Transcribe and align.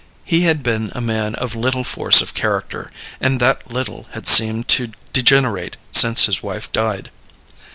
He 0.25 0.45
had 0.45 0.63
been 0.63 0.91
a 0.95 0.99
man 0.99 1.35
of 1.35 1.53
little 1.53 1.83
force 1.83 2.21
of 2.23 2.33
character, 2.33 2.89
and 3.19 3.39
that 3.39 3.69
little 3.69 4.07
had 4.13 4.27
seemed 4.27 4.67
to 4.69 4.93
degenerate 5.13 5.77
since 5.93 6.25
his 6.25 6.41
wife 6.41 6.71
died. 6.71 7.11